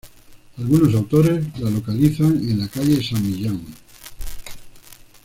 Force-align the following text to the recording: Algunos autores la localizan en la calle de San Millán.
Algunos 0.57 0.95
autores 0.95 1.45
la 1.59 1.69
localizan 1.69 2.35
en 2.37 2.57
la 2.57 2.67
calle 2.69 2.95
de 2.95 3.03
San 3.07 3.21
Millán. 3.21 3.63